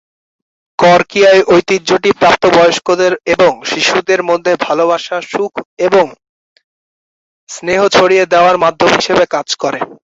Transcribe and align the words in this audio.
ক্বরক্বিয়ায় 0.79 1.41
ঐতিহ্যটি 1.47 2.09
প্রাপ্তবয়স্কদের 2.19 3.13
এবং 3.33 3.51
শিশুদের 3.65 4.21
মধ্যে 4.23 4.53
ভালবাসা, 4.65 5.17
সুখ 5.31 5.53
এবং 5.87 6.05
স্নেহ 7.49 7.79
ছড়িয়ে 7.87 8.25
দেওয়ার 8.33 8.55
মাধ্যম 8.57 8.89
হিসেবে 8.97 9.25
কাজ 9.35 9.47
করে। 9.55 9.79